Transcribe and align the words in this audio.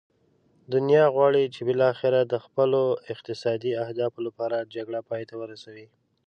دنیا 0.73 1.05
غواړي 1.15 1.43
چې 1.55 1.61
بالاخره 1.69 2.19
د 2.25 2.33
خپلو 2.45 2.81
اقتصادي 3.13 3.71
اهدافو 3.83 4.19
لپاره 4.27 4.69
جګړه 4.75 4.99
پای 5.09 5.23
ته 5.29 5.35
ورسوي. 5.41 5.87